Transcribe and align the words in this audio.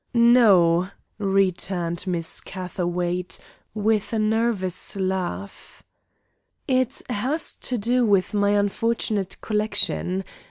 "No," 0.15 0.89
returned 1.19 2.07
Miss 2.07 2.41
Catherwaight, 2.43 3.37
with 3.75 4.11
a 4.13 4.17
nervous 4.17 4.95
laugh; 4.95 5.83
"it 6.67 7.03
has 7.07 7.53
to 7.57 7.77
do 7.77 8.03
with 8.03 8.33
my 8.33 8.49
unfortunate 8.57 9.39
collection. 9.41 10.23